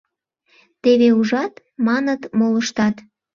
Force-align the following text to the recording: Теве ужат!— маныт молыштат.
Теве 0.81 1.09
ужат!— 1.19 1.53
маныт 1.87 2.21
молыштат. 2.39 2.95